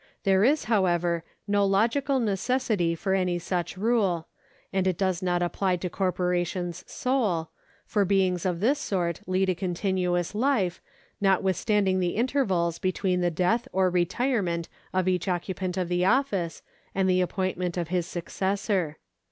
[0.23, 4.27] There is, however, no logical necessity for any such rule,
[4.73, 7.51] and it docs not apply to corporations sole,
[7.85, 10.79] for beings of this sort lead a continuous Hfe,
[11.21, 16.63] notwithstanding the intervals between the death or retirement of each occupant of the office
[16.95, 18.97] and the appointment of his successor.